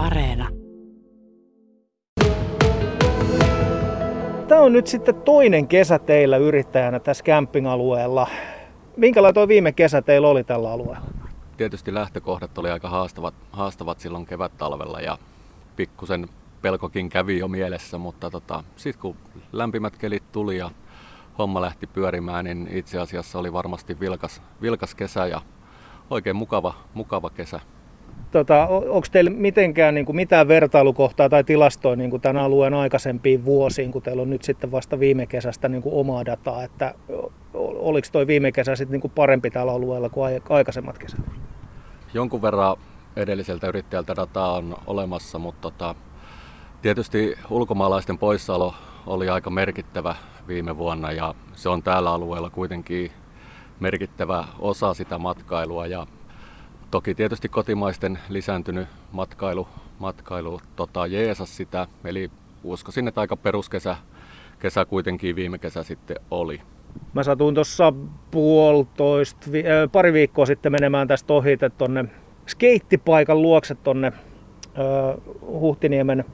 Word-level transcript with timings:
Areena. 0.00 0.48
Tämä 4.48 4.60
on 4.60 4.72
nyt 4.72 4.86
sitten 4.86 5.14
toinen 5.14 5.68
kesä 5.68 5.98
teillä 5.98 6.36
yrittäjänä 6.36 7.00
tässä 7.00 7.24
campingalueella. 7.24 8.26
Minkälainen 8.96 9.34
tuo 9.34 9.48
viime 9.48 9.72
kesä 9.72 10.02
teillä 10.02 10.28
oli 10.28 10.44
tällä 10.44 10.72
alueella? 10.72 11.06
Tietysti 11.56 11.94
lähtökohdat 11.94 12.58
oli 12.58 12.70
aika 12.70 12.88
haastavat, 12.88 13.34
haastavat 13.52 14.00
silloin 14.00 14.26
kevät-talvella 14.26 15.00
ja 15.00 15.18
pikkusen 15.76 16.28
pelkokin 16.62 17.08
kävi 17.08 17.38
jo 17.38 17.48
mielessä, 17.48 17.98
mutta 17.98 18.30
tota, 18.30 18.64
sitten 18.76 19.02
kun 19.02 19.16
lämpimät 19.52 19.96
kelit 19.96 20.32
tuli 20.32 20.56
ja 20.56 20.70
homma 21.38 21.60
lähti 21.60 21.86
pyörimään, 21.86 22.44
niin 22.44 22.68
itse 22.72 22.98
asiassa 22.98 23.38
oli 23.38 23.52
varmasti 23.52 24.00
vilkas, 24.00 24.42
vilkas 24.62 24.94
kesä 24.94 25.26
ja 25.26 25.40
oikein 26.10 26.36
mukava, 26.36 26.74
mukava 26.94 27.30
kesä. 27.30 27.60
Tota, 28.30 28.66
Onko 28.66 29.06
teillä 29.12 29.30
mitenkään 29.30 29.94
niin 29.94 30.06
kuin 30.06 30.16
mitään 30.16 30.48
vertailukohtaa 30.48 31.28
tai 31.28 31.44
tilastoa 31.44 31.96
niin 31.96 32.10
kuin 32.10 32.22
tämän 32.22 32.42
alueen 32.42 32.74
aikaisempiin 32.74 33.44
vuosiin, 33.44 33.92
kun 33.92 34.02
teillä 34.02 34.22
on 34.22 34.30
nyt 34.30 34.42
sitten 34.42 34.72
vasta 34.72 35.00
viime 35.00 35.26
kesästä 35.26 35.68
niin 35.68 35.82
kuin 35.82 35.94
omaa 35.94 36.24
dataa, 36.24 36.64
että 36.64 36.94
oliko 37.54 38.08
tuo 38.12 38.26
viime 38.26 38.52
kesä 38.52 38.76
sitten 38.76 38.92
niin 38.92 39.00
kuin 39.00 39.12
parempi 39.14 39.50
tällä 39.50 39.72
alueella 39.72 40.08
kuin 40.08 40.42
aikaisemmat 40.48 40.98
kesät? 40.98 41.20
Jonkun 42.14 42.42
verran 42.42 42.76
edelliseltä 43.16 43.68
yrittäjältä 43.68 44.16
dataa 44.16 44.52
on 44.52 44.76
olemassa, 44.86 45.38
mutta 45.38 45.60
tota, 45.60 45.94
tietysti 46.82 47.36
ulkomaalaisten 47.50 48.18
poissaolo 48.18 48.74
oli 49.06 49.28
aika 49.28 49.50
merkittävä 49.50 50.14
viime 50.48 50.76
vuonna 50.76 51.12
ja 51.12 51.34
se 51.52 51.68
on 51.68 51.82
täällä 51.82 52.12
alueella 52.12 52.50
kuitenkin 52.50 53.12
merkittävä 53.80 54.44
osa 54.58 54.94
sitä 54.94 55.18
matkailua 55.18 55.86
ja 55.86 56.06
toki 56.90 57.14
tietysti 57.14 57.48
kotimaisten 57.48 58.18
lisääntynyt 58.28 58.88
matkailu, 59.12 59.68
matkailu 59.98 60.60
tota, 60.76 61.06
jeesas 61.06 61.56
sitä, 61.56 61.86
eli 62.04 62.30
uskoisin, 62.64 63.08
että 63.08 63.20
aika 63.20 63.36
peruskesä 63.36 63.96
kesä 64.58 64.84
kuitenkin 64.84 65.36
viime 65.36 65.58
kesä 65.58 65.82
sitten 65.82 66.16
oli. 66.30 66.60
Mä 67.12 67.22
satuin 67.22 67.54
tuossa 67.54 67.92
puolitoista, 68.30 69.46
äh, 69.46 69.90
pari 69.92 70.12
viikkoa 70.12 70.46
sitten 70.46 70.72
menemään 70.72 71.08
tästä 71.08 71.32
ohi 71.32 71.58
tuonne 71.78 72.04
skeittipaikan 72.46 73.42
luokse 73.42 73.74
tuonne 73.74 74.06
äh, 74.06 74.14
Huhtiniemen 75.40 76.24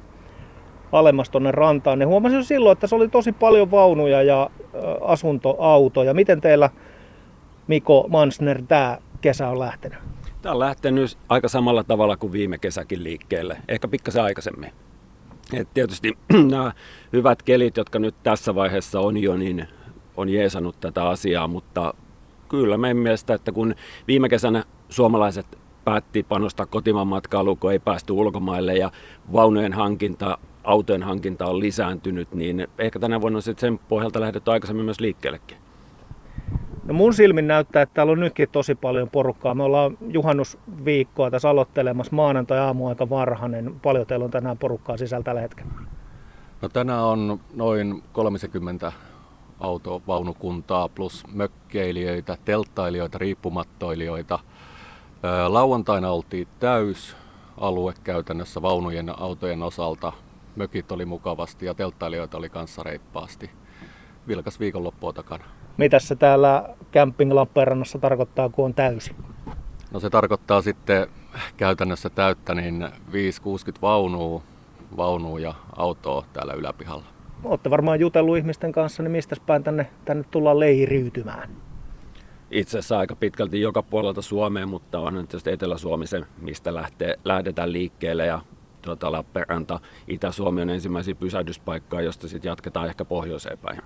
alemmas 0.92 1.30
tuonne 1.30 1.50
rantaan, 1.52 1.98
niin 1.98 2.08
huomasin 2.08 2.44
silloin, 2.44 2.72
että 2.72 2.86
se 2.86 2.94
oli 2.94 3.08
tosi 3.08 3.32
paljon 3.32 3.70
vaunuja 3.70 4.22
ja 4.22 4.42
äh, 4.42 4.80
asuntoautoja. 5.00 6.14
Miten 6.14 6.40
teillä, 6.40 6.70
Miko 7.66 8.06
Mansner, 8.08 8.62
tämä 8.68 8.98
kesä 9.20 9.48
on 9.48 9.58
lähtenyt? 9.58 9.98
Tämä 10.46 10.54
on 10.54 10.60
lähtenyt 10.60 11.18
aika 11.28 11.48
samalla 11.48 11.84
tavalla 11.84 12.16
kuin 12.16 12.32
viime 12.32 12.58
kesäkin 12.58 13.04
liikkeelle, 13.04 13.56
ehkä 13.68 13.88
pikkasen 13.88 14.22
aikaisemmin. 14.22 14.72
Et 15.52 15.68
tietysti 15.74 16.18
nämä 16.50 16.72
hyvät 17.12 17.42
kelit, 17.42 17.76
jotka 17.76 17.98
nyt 17.98 18.14
tässä 18.22 18.54
vaiheessa 18.54 19.00
on 19.00 19.16
jo, 19.16 19.36
niin 19.36 19.68
on 20.16 20.28
jeesannut 20.28 20.80
tätä 20.80 21.08
asiaa, 21.08 21.48
mutta 21.48 21.94
kyllä 22.48 22.78
meidän 22.78 22.96
mielestä, 22.96 23.34
että 23.34 23.52
kun 23.52 23.74
viime 24.08 24.28
kesänä 24.28 24.64
suomalaiset 24.88 25.58
päätti 25.84 26.22
panostaa 26.22 26.66
kotimaan 26.66 27.06
matkailuun, 27.08 27.58
kun 27.58 27.72
ei 27.72 27.78
päästy 27.78 28.12
ulkomaille 28.12 28.74
ja 28.74 28.90
vaunujen 29.32 29.72
hankinta, 29.72 30.38
autojen 30.64 31.02
hankinta 31.02 31.46
on 31.46 31.60
lisääntynyt, 31.60 32.34
niin 32.34 32.68
ehkä 32.78 32.98
tänä 32.98 33.20
vuonna 33.20 33.40
sitten 33.40 33.60
sen 33.60 33.78
pohjalta 33.88 34.20
lähdetty 34.20 34.50
aikaisemmin 34.50 34.84
myös 34.84 35.00
liikkeellekin. 35.00 35.65
No 36.86 36.94
mun 36.94 37.14
silmin 37.14 37.46
näyttää, 37.46 37.82
että 37.82 37.94
täällä 37.94 38.12
on 38.12 38.20
nytkin 38.20 38.48
tosi 38.48 38.74
paljon 38.74 39.10
porukkaa. 39.10 39.54
Me 39.54 39.62
ollaan 39.62 39.98
juhannusviikkoa 40.08 41.30
tässä 41.30 41.50
aloittelemassa 41.50 42.16
maanantai-aamu 42.16 42.86
aika 42.86 43.10
varhainen. 43.10 43.80
Paljon 43.82 44.06
teillä 44.06 44.24
on 44.24 44.30
tänään 44.30 44.58
porukkaa 44.58 44.96
sisällä 44.96 45.24
tällä 45.24 45.40
hetkellä? 45.40 45.72
No 46.62 46.68
tänään 46.68 47.04
on 47.04 47.40
noin 47.54 48.02
30 48.12 48.92
autovaunukuntaa 49.60 50.88
plus 50.88 51.24
mökkeilijöitä, 51.32 52.36
telttailijoita, 52.44 53.18
riippumattoilijoita. 53.18 54.38
Lauantaina 55.48 56.10
oltiin 56.10 56.48
täys 56.60 57.16
alue 57.56 57.94
käytännössä 58.04 58.62
vaunujen 58.62 59.20
autojen 59.20 59.62
osalta. 59.62 60.12
Mökit 60.56 60.92
oli 60.92 61.04
mukavasti 61.04 61.66
ja 61.66 61.74
telttailijoita 61.74 62.38
oli 62.38 62.48
kanssa 62.48 62.82
reippaasti. 62.82 63.50
Vilkas 64.28 64.60
viikonloppua 64.60 65.12
takana. 65.12 65.44
Mitä 65.76 65.98
se 65.98 66.16
täällä 66.16 66.68
Camping 66.92 67.32
Lappeenrannassa 67.32 67.98
tarkoittaa, 67.98 68.48
kun 68.48 68.64
on 68.64 68.74
täysi? 68.74 69.16
No 69.90 70.00
se 70.00 70.10
tarkoittaa 70.10 70.62
sitten 70.62 71.06
käytännössä 71.56 72.10
täyttä 72.10 72.54
niin 72.54 72.88
5-60 73.12 73.12
vaunua, 73.82 74.42
vaunua 74.96 75.40
ja 75.40 75.54
autoa 75.76 76.24
täällä 76.32 76.52
yläpihalla. 76.52 77.04
Olette 77.44 77.70
varmaan 77.70 78.00
jutellut 78.00 78.36
ihmisten 78.36 78.72
kanssa, 78.72 79.02
niin 79.02 79.10
mistä 79.10 79.36
päin 79.46 79.64
tänne, 79.64 79.90
tänne 80.04 80.24
tullaan 80.30 80.60
leiriytymään? 80.60 81.48
Itse 82.50 82.78
asiassa 82.78 82.98
aika 82.98 83.16
pitkälti 83.16 83.60
joka 83.60 83.82
puolelta 83.82 84.22
Suomeen, 84.22 84.68
mutta 84.68 85.00
on 85.00 85.14
tietysti 85.14 85.50
Etelä-Suomi 85.50 86.06
se, 86.06 86.20
mistä 86.40 86.74
lähtee, 86.74 87.18
lähdetään 87.24 87.72
liikkeelle 87.72 88.26
ja 88.26 88.40
tuota, 88.82 89.12
Lappeenranta, 89.12 89.80
Itä-Suomi 90.08 90.62
on 90.62 90.70
ensimmäisiä 90.70 91.14
pysähdyspaikkoja, 91.14 92.02
josta 92.02 92.28
sitten 92.28 92.48
jatketaan 92.48 92.88
ehkä 92.88 93.04
pohjoiseen 93.04 93.58
päin. 93.58 93.80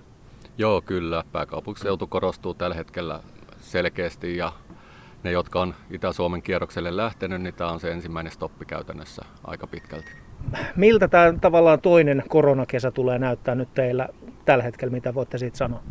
Joo, 0.60 0.82
kyllä. 0.82 1.24
Pääkaupunkiseutu 1.32 2.06
korostuu 2.06 2.54
tällä 2.54 2.74
hetkellä 2.74 3.20
selkeästi 3.58 4.36
ja 4.36 4.52
ne, 5.22 5.30
jotka 5.30 5.60
on 5.60 5.74
Itä-Suomen 5.90 6.42
kierrokselle 6.42 6.96
lähtenyt, 6.96 7.42
niin 7.42 7.54
tämä 7.54 7.70
on 7.70 7.80
se 7.80 7.92
ensimmäinen 7.92 8.32
stoppi 8.32 8.64
käytännössä 8.64 9.22
aika 9.44 9.66
pitkälti. 9.66 10.10
Miltä 10.76 11.08
tämä 11.08 11.34
tavallaan 11.40 11.80
toinen 11.80 12.22
koronakesä 12.28 12.90
tulee 12.90 13.18
näyttää 13.18 13.54
nyt 13.54 13.74
teillä 13.74 14.08
tällä 14.44 14.64
hetkellä, 14.64 14.92
mitä 14.92 15.14
voitte 15.14 15.38
siitä 15.38 15.56
sanoa? 15.56 15.82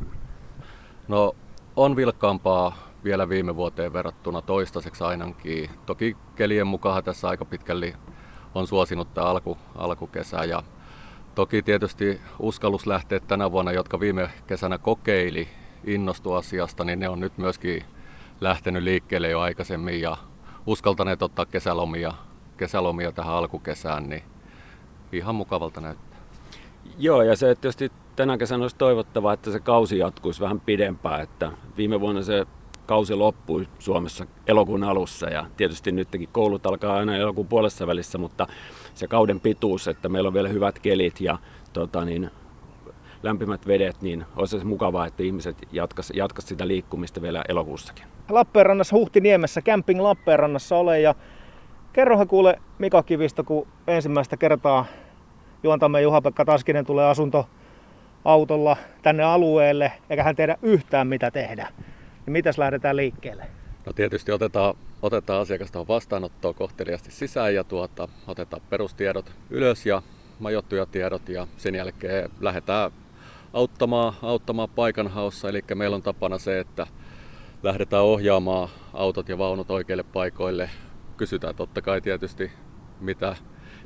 No 1.07 1.36
on 1.75 1.96
vilkkaampaa 1.96 2.78
vielä 3.03 3.30
viime 3.30 3.56
vuoteen 3.56 3.94
verrattuna 3.94 4.41
toistaiseksi 4.41 5.03
ainakin. 5.03 5.69
Toki 5.86 6.18
kelien 6.36 6.68
mukaan 6.68 7.03
tässä 7.03 7.28
aika 7.28 7.46
pitkälti 7.46 7.94
on 8.56 8.68
suosinut 8.68 9.13
tämä 9.13 9.28
alku, 9.28 9.57
alkukesä 9.75 10.46
ja 10.46 10.63
Toki 11.35 11.62
tietysti 11.62 12.22
uskallus 12.40 12.88
lähteä 12.88 13.19
tänä 13.19 13.51
vuonna, 13.51 13.72
jotka 13.72 14.00
viime 14.00 14.29
kesänä 14.47 14.78
kokeili, 14.78 15.47
innostu 15.84 16.34
asiasta, 16.34 16.84
niin 16.84 17.00
ne 17.00 17.09
on 17.09 17.19
nyt 17.19 17.38
myöskin 17.38 17.84
lähtenyt 18.41 18.84
liikkeelle 18.84 19.29
jo 19.29 19.39
aikaisemmin 19.39 20.01
ja 20.01 20.18
uskaltaneet 20.66 21.22
ottaa 21.22 21.45
kesälomia, 21.45 22.13
kesälomia 22.57 23.12
tähän 23.12 23.34
alkukesään, 23.34 24.09
niin 24.09 24.23
ihan 25.12 25.35
mukavalta 25.35 25.81
näyttää. 25.81 26.19
Joo, 26.97 27.22
ja 27.22 27.35
se 27.35 27.56
tietysti 27.56 27.91
tänä 28.16 28.38
kesänä 28.38 28.63
olisi 28.63 28.75
toivottavaa, 28.75 29.34
että 29.34 29.51
se 29.51 29.59
kausi 29.59 29.97
jatkuisi 29.97 30.41
vähän 30.41 30.59
pidempään, 30.59 31.22
että 31.22 31.51
viime 31.78 32.00
vuonna 32.00 32.23
se 32.23 32.45
kausi 32.89 33.16
loppui 33.16 33.67
Suomessa 33.79 34.25
elokuun 34.47 34.83
alussa 34.83 35.29
ja 35.29 35.45
tietysti 35.57 35.91
nytkin 35.91 36.29
koulut 36.31 36.66
alkaa 36.66 36.97
aina 36.97 37.16
elokuun 37.16 37.47
puolessa 37.47 37.88
välissä, 37.88 38.17
mutta 38.17 38.47
se 38.94 39.07
kauden 39.07 39.39
pituus, 39.39 39.88
että 39.88 40.09
meillä 40.09 40.27
on 40.27 40.33
vielä 40.33 40.50
hyvät 40.50 40.79
kelit 40.79 41.22
ja 41.22 41.38
tota, 41.73 42.05
niin, 42.05 42.31
lämpimät 43.23 43.67
vedet, 43.67 44.01
niin 44.01 44.25
olisi 44.35 44.59
se 44.59 44.66
mukavaa, 44.66 45.05
että 45.05 45.23
ihmiset 45.23 45.57
jatkas, 45.72 46.11
jatkas 46.16 46.47
sitä 46.47 46.67
liikkumista 46.67 47.22
vielä 47.22 47.44
elokuussakin. 47.50 48.05
Lappeenrannassa 48.29 48.95
Huhtiniemessä, 48.95 49.61
Camping 49.61 50.01
Lappeenrannassa 50.01 50.75
ole 50.75 51.00
ja 51.00 51.16
kerrohan 51.94 52.27
kuule 52.27 52.59
Mika 52.79 53.03
Kivistä, 53.03 53.44
kun 53.44 53.67
ensimmäistä 53.88 54.38
kertaa 54.38 54.85
juontamme 55.63 56.01
Juha-Pekka 56.01 56.45
Taskinen 56.45 56.85
tulee 56.85 57.06
asuntoautolla 57.06 58.77
tänne 59.01 59.23
alueelle, 59.23 59.91
eikä 60.09 60.23
hän 60.23 60.35
tiedä 60.35 60.57
yhtään 60.61 61.07
mitä 61.07 61.31
tehdä. 61.31 61.67
Niin 62.29 62.34
mitäs 62.34 62.57
lähdetään 62.57 62.95
liikkeelle? 62.95 63.47
No 63.85 63.94
tietysti 63.94 64.31
otetaan, 64.31 64.75
otetaan 65.01 65.41
asiakasta 65.41 65.88
vastaanottoa 65.88 66.53
kohteliasti 66.53 67.12
sisään 67.12 67.56
ja 67.56 67.63
tuota, 67.63 68.07
otetaan 68.28 68.62
perustiedot 68.69 69.31
ylös 69.50 69.86
ja 69.86 70.01
majoittujatiedot 70.39 71.30
ja 71.30 71.48
sen 71.57 71.75
jälkeen 71.75 72.30
lähdetään 72.39 72.92
auttamaan, 73.53 74.13
auttamaan 74.21 74.69
paikan 74.69 75.07
haussa. 75.07 75.50
Eli 75.50 75.63
meillä 75.75 75.95
on 75.95 76.01
tapana 76.01 76.38
se, 76.38 76.59
että 76.59 76.88
lähdetään 77.63 78.03
ohjaamaan 78.03 78.69
autot 78.94 79.30
ja 79.30 79.38
vaunut 79.38 79.71
oikeille 79.71 80.03
paikoille. 80.03 80.69
Kysytään 81.18 81.56
totta 81.56 81.81
kai 81.81 82.01
tietysti, 82.01 82.51
mitä, 83.00 83.36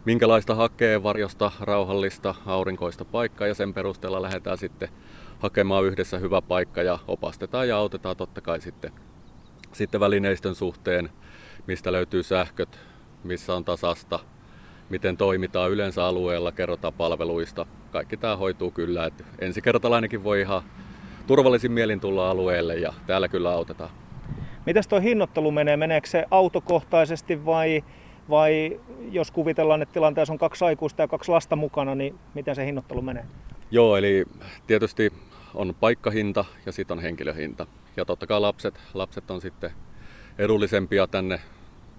minkälaista 0.05 0.55
hakee 0.55 1.03
varjosta, 1.03 1.51
rauhallista, 1.59 2.35
aurinkoista 2.45 3.05
paikkaa 3.05 3.47
ja 3.47 3.55
sen 3.55 3.73
perusteella 3.73 4.21
lähdetään 4.21 4.57
sitten 4.57 4.89
hakemaan 5.43 5.85
yhdessä 5.85 6.17
hyvä 6.17 6.41
paikka 6.41 6.83
ja 6.83 6.99
opastetaan 7.07 7.67
ja 7.67 7.77
autetaan 7.77 8.17
totta 8.17 8.41
kai 8.41 8.61
sitten, 8.61 8.91
sitten 9.71 9.99
välineistön 9.99 10.55
suhteen, 10.55 11.09
mistä 11.67 11.91
löytyy 11.91 12.23
sähköt, 12.23 12.79
missä 13.23 13.55
on 13.55 13.65
tasasta, 13.65 14.19
miten 14.89 15.17
toimitaan 15.17 15.71
yleensä 15.71 16.05
alueella, 16.05 16.51
kerrotaan 16.51 16.93
palveluista. 16.93 17.65
Kaikki 17.91 18.17
tämä 18.17 18.35
hoituu 18.35 18.71
kyllä, 18.71 19.05
että 19.05 19.23
ensikertalainenkin 19.39 20.23
voi 20.23 20.41
ihan 20.41 20.61
turvallisin 21.27 21.71
mielin 21.71 21.99
tulla 21.99 22.29
alueelle 22.29 22.75
ja 22.75 22.93
täällä 23.07 23.27
kyllä 23.27 23.51
autetaan. 23.51 23.89
Mitäs 24.65 24.87
tuo 24.87 24.99
hinnoittelu 24.99 25.51
menee? 25.51 25.77
Meneekö 25.77 26.07
se 26.07 26.25
autokohtaisesti 26.31 27.45
vai 27.45 27.83
vai 28.29 28.79
jos 29.11 29.31
kuvitellaan, 29.31 29.81
että 29.81 29.93
tilanteessa 29.93 30.33
on 30.33 30.39
kaksi 30.39 30.65
aikuista 30.65 31.01
ja 31.01 31.07
kaksi 31.07 31.31
lasta 31.31 31.55
mukana, 31.55 31.95
niin 31.95 32.15
miten 32.33 32.55
se 32.55 32.65
hinnoittelu 32.65 33.01
menee? 33.01 33.25
Joo, 33.71 33.97
eli 33.97 34.25
tietysti 34.67 35.13
on 35.55 35.75
paikkahinta 35.79 36.45
ja 36.65 36.71
sitten 36.71 36.97
on 36.97 37.03
henkilöhinta. 37.03 37.67
Ja 37.97 38.05
totta 38.05 38.27
kai 38.27 38.41
lapset, 38.41 38.79
lapset 38.93 39.31
on 39.31 39.41
sitten 39.41 39.71
edullisempia 40.37 41.07
tänne 41.07 41.39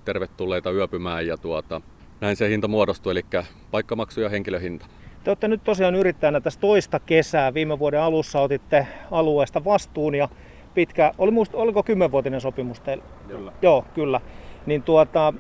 tervetulleita 0.05 0.71
yöpymään 0.71 1.27
ja 1.27 1.37
tuota, 1.37 1.81
näin 2.21 2.37
se 2.37 2.49
hinta 2.49 2.69
muodostuu, 2.69 3.13
eli 3.13 3.25
paikkamaksu 3.71 4.21
ja 4.21 4.29
henkilöhinta. 4.29 4.87
Te 5.25 5.31
olette 5.31 5.49
nyt 5.49 5.65
tosiaan 5.65 5.95
yrittäjänä 5.95 6.41
tässä 6.41 6.61
toista 6.61 7.01
kesää. 7.01 7.55
Viime 7.55 7.79
vuoden 7.79 8.01
alussa 8.01 8.41
otitte 8.41 8.87
alueesta 9.11 9.65
vastuun 9.65 10.15
ja 10.15 10.29
pitkä, 10.75 11.13
oli 11.19 11.31
muista, 11.31 11.57
oliko 11.57 11.83
kymmenvuotinen 11.83 12.41
sopimus 12.41 12.81
teillä? 12.81 13.05
Kyllä. 13.29 13.53
Joo, 13.63 13.85
kyllä. 13.95 14.21
Niin 14.67 14.83
tuota, 14.83 15.35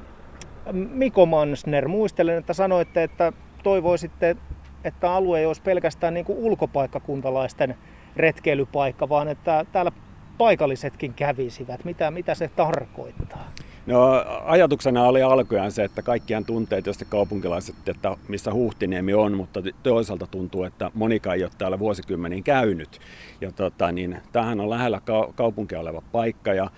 Miko 0.72 1.26
Mansner, 1.26 1.88
muistelen, 1.88 2.38
että 2.38 2.52
sanoitte, 2.52 3.02
että 3.02 3.32
toivoisitte, 3.62 4.36
että 4.84 5.12
alue 5.12 5.40
ei 5.40 5.46
olisi 5.46 5.62
pelkästään 5.62 6.14
niin 6.14 6.26
kuin 6.26 6.38
ulkopaikkakuntalaisten 6.38 7.74
retkeilypaikka, 8.16 9.08
vaan 9.08 9.28
että 9.28 9.66
täällä 9.72 9.92
paikallisetkin 10.38 11.14
kävisivät. 11.14 11.84
Mitä, 11.84 12.10
mitä 12.10 12.34
se 12.34 12.48
tarkoittaa? 12.48 13.52
No 13.86 14.24
ajatuksena 14.44 15.04
oli 15.04 15.22
alkujaan 15.22 15.72
se, 15.72 15.84
että 15.84 16.02
kaikkiaan 16.02 16.44
tuntee 16.44 16.82
tietysti 16.82 17.04
kaupunkilaiset, 17.08 17.88
että 17.88 18.16
missä 18.28 18.52
Huhtiniemi 18.52 19.14
on, 19.14 19.36
mutta 19.36 19.60
toisaalta 19.82 20.26
tuntuu, 20.26 20.64
että 20.64 20.90
monikaan 20.94 21.36
ei 21.36 21.44
ole 21.44 21.50
täällä 21.58 21.78
vuosikymmeniin 21.78 22.44
käynyt. 22.44 23.00
Ja 23.40 23.52
tota, 23.52 23.92
niin, 23.92 24.18
tämähän 24.32 24.60
on 24.60 24.70
lähellä 24.70 25.00
kaupunkia 25.34 25.80
oleva 25.80 26.02
paikka 26.12 26.54
ja 26.54 26.70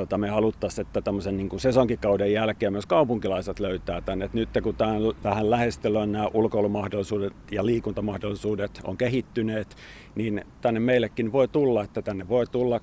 tota, 0.00 0.18
me 0.18 0.28
haluttaisiin, 0.28 0.86
että 0.86 1.00
tämmöisen 1.00 1.36
niin 1.36 1.48
kuin 1.48 1.60
sesonkikauden 1.60 2.32
jälkeen 2.32 2.72
myös 2.72 2.86
kaupunkilaiset 2.86 3.60
löytää 3.60 4.00
tänne. 4.00 4.24
Et 4.24 4.34
nyt 4.34 4.48
kun 4.62 4.74
tähän, 4.74 5.02
tähän 5.22 5.50
lähestelyyn 5.50 6.12
nämä 6.12 6.28
ulkoilumahdollisuudet 6.34 7.32
ja 7.50 7.66
liikuntamahdollisuudet 7.66 8.80
on 8.84 8.96
kehittyneet, 8.96 9.76
niin 10.14 10.44
tänne 10.60 10.80
meillekin 10.80 11.32
voi 11.32 11.48
tulla, 11.48 11.84
että 11.84 12.02
tänne 12.02 12.28
voi 12.28 12.46
tulla 12.46 12.80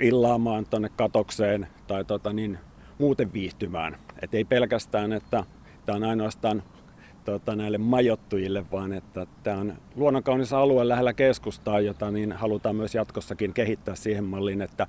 illaamaan 0.00 0.66
tuonne 0.66 0.88
katokseen 0.96 1.66
tai 1.86 2.04
tota, 2.04 2.32
niin, 2.32 2.58
muuten 2.98 3.32
viihtymään. 3.32 3.96
Et 4.22 4.34
ei 4.34 4.44
pelkästään, 4.44 5.12
että 5.12 5.44
tämä 5.86 5.96
on 5.96 6.04
ainoastaan 6.04 6.62
tota, 7.24 7.56
näille 7.56 7.78
majottujille, 7.78 8.64
vaan 8.72 8.92
että 8.92 9.26
tämä 9.42 9.56
on 9.56 9.74
luonnonkaunis 9.96 10.52
alue 10.52 10.88
lähellä 10.88 11.12
keskustaa, 11.12 11.80
jota 11.80 12.10
niin 12.10 12.32
halutaan 12.32 12.76
myös 12.76 12.94
jatkossakin 12.94 13.52
kehittää 13.52 13.94
siihen 13.94 14.24
malliin, 14.24 14.62
että 14.62 14.86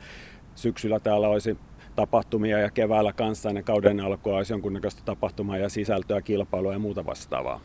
syksyllä 0.57 0.99
täällä 0.99 1.27
olisi 1.27 1.57
tapahtumia 1.95 2.59
ja 2.59 2.69
keväällä 2.71 3.13
kanssa 3.13 3.49
ennen 3.49 3.63
kauden 3.63 3.99
alkua 3.99 4.37
olisi 4.37 4.53
jonkunnäköistä 4.53 5.01
tapahtumaa 5.05 5.57
ja 5.57 5.69
sisältöä, 5.69 6.21
kilpailua 6.21 6.73
ja 6.73 6.79
muuta 6.79 7.05
vastaavaa. 7.05 7.59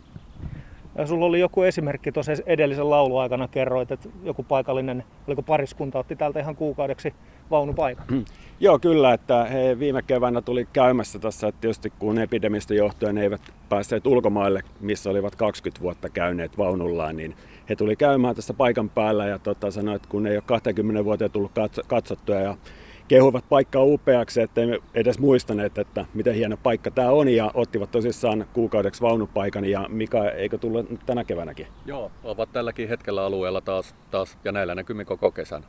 Ja 0.99 1.07
sulla 1.07 1.27
oli 1.27 1.41
joku 1.41 1.63
esimerkki 1.63 2.13
tuossa 2.13 2.33
edellisen 2.47 2.91
lauluaikana 2.91 3.49
kerroit, 3.49 3.93
että 3.93 4.09
joku 4.25 4.43
paikallinen, 4.43 5.05
oliko 5.27 5.43
pariskunta, 5.43 5.99
otti 5.99 6.17
täältä 6.17 6.41
ihan 6.41 6.57
kuukaudeksi 6.57 7.15
vaunupaikan. 7.51 8.05
Mm. 8.11 8.25
Joo, 8.61 8.79
kyllä, 8.79 9.13
että 9.13 9.45
he 9.45 9.79
viime 9.79 10.03
keväänä 10.03 10.41
tuli 10.41 10.69
käymässä 10.73 11.19
tässä, 11.19 11.49
että 11.49 11.61
tietysti 11.61 11.93
kun 11.99 12.19
epidemistä 12.19 12.75
johtuen 12.75 13.19
eivät 13.19 13.41
päässeet 13.69 14.07
ulkomaille, 14.07 14.63
missä 14.81 15.11
olivat 15.11 15.37
20 15.37 15.83
vuotta 15.83 16.09
käyneet 16.09 16.59
vaunullaan, 16.59 17.17
niin 17.17 17.35
he 17.69 17.77
tuli 17.77 17.97
käymään 17.97 18.37
tässä 18.37 18.55
paikan 18.55 18.91
päällä 18.91 19.27
ja 19.27 19.39
tota, 19.39 19.71
sanoi, 19.71 19.97
että 19.97 20.09
kun 20.09 20.27
ei 20.27 20.37
ole 20.37 20.43
20 20.47 21.05
vuotta 21.05 21.29
tullut 21.29 21.53
katsottua 21.87 22.37
ja 22.37 22.57
kehuivat 23.13 23.45
paikkaa 23.49 23.83
upeaksi, 23.83 24.41
ettei 24.41 24.81
edes 24.95 25.19
muistaneet, 25.19 25.79
että 25.79 26.07
miten 26.15 26.35
hieno 26.35 26.57
paikka 26.57 26.91
tämä 26.91 27.11
on 27.11 27.29
ja 27.29 27.51
ottivat 27.55 27.91
tosissaan 27.91 28.47
kuukaudeksi 28.53 29.03
vaunupaikan 29.03 29.65
ja 29.65 29.87
Mika, 29.89 30.31
eikö 30.31 30.59
tullut 30.59 30.87
tänä 31.07 31.25
keväänäkin? 31.25 31.67
Joo, 31.87 32.11
ovat 32.25 32.53
tälläkin 32.53 32.89
hetkellä 32.89 33.25
alueella 33.25 33.61
taas, 33.61 33.95
taas 34.11 34.39
ja 34.45 34.53
näillä 34.53 34.75
näkymin 34.75 35.07
koko 35.07 35.31
kesän. 35.31 35.65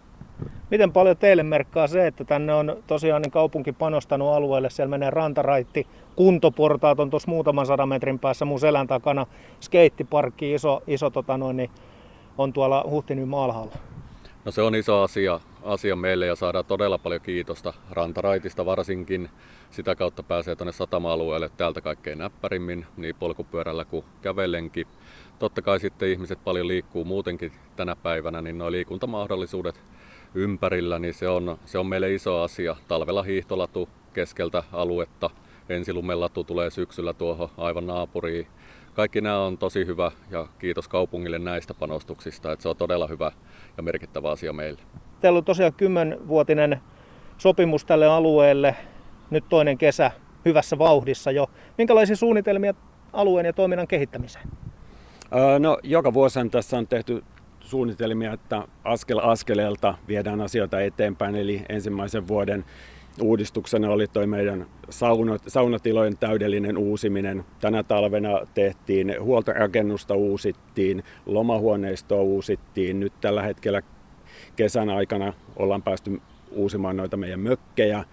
Miten 0.71 0.91
paljon 0.91 1.17
teille 1.17 1.43
merkkaa 1.43 1.87
se, 1.87 2.07
että 2.07 2.23
tänne 2.23 2.53
on 2.53 2.83
tosiaan 2.87 3.21
niin 3.21 3.31
kaupunki 3.31 3.71
panostanut 3.71 4.33
alueelle, 4.33 4.69
siellä 4.69 4.89
menee 4.89 5.09
rantaraitti, 5.09 5.87
kuntoportaat 6.15 6.99
on 6.99 7.09
tuossa 7.09 7.29
muutaman 7.29 7.65
sadan 7.65 7.89
metrin 7.89 8.19
päässä 8.19 8.45
mun 8.45 8.59
selän 8.59 8.87
takana, 8.87 9.25
skeittiparkki, 9.61 10.53
iso, 10.53 10.83
iso 10.87 11.09
tota 11.09 11.37
noin, 11.37 11.57
niin 11.57 11.69
on 12.37 12.53
tuolla 12.53 12.85
Huhtinin 12.89 13.27
maalhalla. 13.27 13.75
No 14.45 14.51
se 14.51 14.61
on 14.61 14.75
iso 14.75 15.01
asia, 15.01 15.39
asia 15.63 15.95
meille 15.95 16.25
ja 16.25 16.35
saadaan 16.35 16.65
todella 16.65 16.97
paljon 16.97 17.21
kiitosta 17.21 17.73
rantaraitista 17.91 18.65
varsinkin. 18.65 19.29
Sitä 19.71 19.95
kautta 19.95 20.23
pääsee 20.23 20.55
tuonne 20.55 20.71
satama-alueelle 20.71 21.49
täältä 21.57 21.81
kaikkein 21.81 22.17
näppärimmin, 22.17 22.85
niin 22.97 23.15
polkupyörällä 23.15 23.85
kuin 23.85 24.05
kävellenkin. 24.21 24.87
Totta 25.39 25.61
kai 25.61 25.79
sitten 25.79 26.09
ihmiset 26.09 26.43
paljon 26.43 26.67
liikkuu 26.67 27.05
muutenkin 27.05 27.51
tänä 27.75 27.95
päivänä, 27.95 28.41
niin 28.41 28.57
nuo 28.57 28.71
liikuntamahdollisuudet 28.71 29.81
ympärillä, 30.35 30.99
niin 30.99 31.13
se 31.13 31.27
on, 31.27 31.57
se 31.65 31.77
on 31.77 31.87
meille 31.87 32.13
iso 32.13 32.41
asia. 32.41 32.75
Talvella 32.87 33.23
hiihtolatu 33.23 33.89
keskeltä 34.13 34.63
aluetta, 34.71 35.29
ensilumellatu 35.69 36.43
tulee 36.43 36.69
syksyllä 36.69 37.13
tuohon 37.13 37.49
aivan 37.57 37.87
naapuriin. 37.87 38.47
Kaikki 38.93 39.21
nämä 39.21 39.39
on 39.39 39.57
tosi 39.57 39.85
hyvä 39.85 40.11
ja 40.31 40.47
kiitos 40.59 40.87
kaupungille 40.87 41.39
näistä 41.39 41.73
panostuksista, 41.73 42.51
että 42.51 42.63
se 42.63 42.69
on 42.69 42.75
todella 42.75 43.07
hyvä 43.07 43.31
ja 43.77 43.83
merkittävä 43.83 44.31
asia 44.31 44.53
meille. 44.53 44.81
Teillä 45.21 45.37
on 45.37 45.45
tosiaan 45.45 45.73
kymmenvuotinen 45.73 46.81
sopimus 47.37 47.85
tälle 47.85 48.07
alueelle, 48.07 48.75
nyt 49.29 49.43
toinen 49.49 49.77
kesä 49.77 50.11
hyvässä 50.45 50.77
vauhdissa 50.77 51.31
jo. 51.31 51.49
Minkälaisia 51.77 52.15
suunnitelmia 52.15 52.73
alueen 53.13 53.45
ja 53.45 53.53
toiminnan 53.53 53.87
kehittämiseen? 53.87 54.47
No, 55.59 55.77
joka 55.83 56.13
vuosi 56.13 56.39
tässä 56.51 56.77
on 56.77 56.87
tehty 56.87 57.23
suunnitelmia, 57.59 58.33
että 58.33 58.67
askel 58.83 59.19
askeleelta 59.23 59.97
viedään 60.07 60.41
asioita 60.41 60.81
eteenpäin. 60.81 61.35
Eli 61.35 61.61
ensimmäisen 61.69 62.27
vuoden 62.27 62.65
uudistuksena 63.21 63.89
oli 63.89 64.07
tuo 64.07 64.27
meidän 64.27 64.65
saunat, 64.89 65.41
saunatilojen 65.47 66.17
täydellinen 66.17 66.77
uusiminen. 66.77 67.45
Tänä 67.61 67.83
talvena 67.83 68.39
tehtiin 68.53 69.15
huoltorakennusta 69.19 70.15
uusittiin, 70.15 71.03
lomahuoneistoa 71.25 72.21
uusittiin. 72.21 72.99
Nyt 72.99 73.13
tällä 73.21 73.41
hetkellä 73.41 73.81
kesän 74.55 74.89
aikana 74.89 75.33
ollaan 75.55 75.81
päästy 75.81 76.21
uusimaan 76.51 76.97
noita 76.97 77.17
meidän 77.17 77.39
mökkejä. 77.39 78.03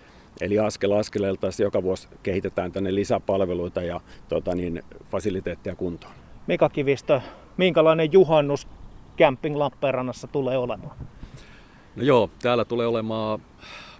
Eli 0.41 0.59
askel 0.59 0.93
askeleelta 0.93 1.47
joka 1.63 1.83
vuosi 1.83 2.09
kehitetään 2.23 2.73
tänne 2.73 2.95
lisäpalveluita 2.95 3.83
ja 3.83 4.01
tota 4.29 4.55
niin, 4.55 4.83
fasiliteetteja 5.11 5.77
kuntoon. 5.77 6.15
Mika 6.47 6.69
Kivistö, 6.69 7.21
minkälainen 7.57 8.13
juhannus 8.13 8.69
Camping 9.19 9.57
Lappeenrannassa 9.57 10.27
tulee 10.27 10.59
olemaan? 10.59 10.97
No 11.97 12.03
joo, 12.03 12.31
täällä 12.43 12.65
tulee 12.65 12.87
olemaan 12.87 13.41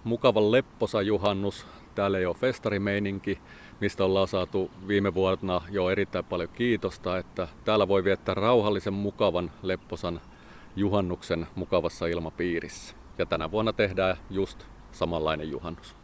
mukava 0.03 0.51
lepposa 0.51 1.01
juhannus. 1.01 1.65
Täällä 1.95 2.17
ei 2.17 2.25
ole 2.25 2.35
festarimeininki, 2.35 3.39
mistä 3.79 4.05
ollaan 4.05 4.27
saatu 4.27 4.71
viime 4.87 5.13
vuonna 5.13 5.61
jo 5.69 5.89
erittäin 5.89 6.25
paljon 6.25 6.49
kiitosta, 6.49 7.17
että 7.17 7.47
täällä 7.65 7.87
voi 7.87 8.03
viettää 8.03 8.35
rauhallisen, 8.35 8.93
mukavan, 8.93 9.51
lepposan 9.63 10.21
juhannuksen 10.75 11.47
mukavassa 11.55 12.07
ilmapiirissä. 12.07 12.95
Ja 13.17 13.25
tänä 13.25 13.51
vuonna 13.51 13.73
tehdään 13.73 14.17
just 14.29 14.65
samanlainen 14.91 15.51
juhannus. 15.51 16.00